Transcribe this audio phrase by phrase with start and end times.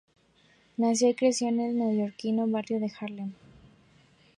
[0.77, 3.33] Nació y creció en el neoyorquino barrio de Harlem.